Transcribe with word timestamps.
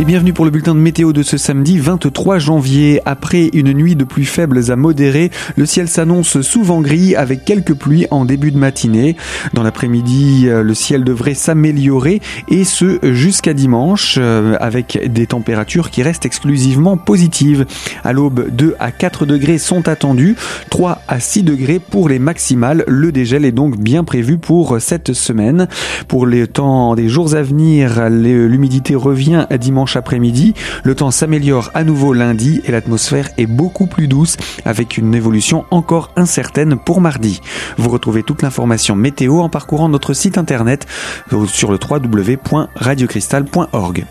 Et 0.00 0.04
bienvenue 0.04 0.32
pour 0.32 0.44
le 0.44 0.52
bulletin 0.52 0.76
de 0.76 0.80
météo 0.80 1.12
de 1.12 1.24
ce 1.24 1.36
samedi 1.36 1.76
23 1.76 2.38
janvier. 2.38 3.02
Après 3.04 3.50
une 3.52 3.72
nuit 3.72 3.96
de 3.96 4.04
pluie 4.04 4.26
faibles 4.26 4.70
à 4.70 4.76
modérées, 4.76 5.32
le 5.56 5.66
ciel 5.66 5.88
s'annonce 5.88 6.40
souvent 6.40 6.80
gris 6.80 7.16
avec 7.16 7.44
quelques 7.44 7.74
pluies 7.74 8.06
en 8.12 8.24
début 8.24 8.52
de 8.52 8.58
matinée. 8.58 9.16
Dans 9.54 9.64
l'après-midi, 9.64 10.44
euh, 10.46 10.62
le 10.62 10.72
ciel 10.72 11.02
devrait 11.02 11.34
s'améliorer 11.34 12.20
et 12.46 12.62
ce 12.62 13.00
jusqu'à 13.12 13.54
dimanche 13.54 14.18
euh, 14.20 14.56
avec 14.60 15.00
des 15.12 15.26
températures 15.26 15.90
qui 15.90 16.04
restent 16.04 16.26
exclusivement 16.26 16.96
positives. 16.96 17.66
À 18.04 18.12
l'aube, 18.12 18.50
2 18.52 18.76
à 18.78 18.92
4 18.92 19.26
degrés 19.26 19.58
sont 19.58 19.88
attendus, 19.88 20.36
3 20.70 21.02
à 21.08 21.18
6 21.18 21.42
degrés 21.42 21.80
pour 21.80 22.08
les 22.08 22.20
maximales. 22.20 22.84
Le 22.86 23.10
dégel 23.10 23.44
est 23.44 23.50
donc 23.50 23.76
bien 23.76 24.04
prévu 24.04 24.38
pour 24.38 24.80
cette 24.80 25.12
semaine. 25.12 25.66
Pour 26.06 26.24
les 26.24 26.46
temps 26.46 26.94
des 26.94 27.08
jours 27.08 27.34
à 27.34 27.42
venir, 27.42 28.08
l'humidité 28.08 28.94
revient 28.94 29.44
après-midi. 29.96 30.52
Le 30.84 30.94
temps 30.94 31.10
s'améliore 31.10 31.70
à 31.74 31.82
nouveau 31.84 32.12
lundi 32.12 32.60
et 32.64 32.72
l'atmosphère 32.72 33.30
est 33.38 33.46
beaucoup 33.46 33.86
plus 33.86 34.08
douce 34.08 34.36
avec 34.64 34.98
une 34.98 35.14
évolution 35.14 35.64
encore 35.70 36.10
incertaine 36.16 36.76
pour 36.76 37.00
mardi. 37.00 37.40
Vous 37.76 37.90
retrouvez 37.90 38.22
toute 38.22 38.42
l'information 38.42 38.94
météo 38.96 39.40
en 39.40 39.48
parcourant 39.48 39.88
notre 39.88 40.12
site 40.12 40.38
internet 40.38 40.86
sur 41.46 41.72
le 41.72 41.78
www.radiocristal.org. 41.78 44.06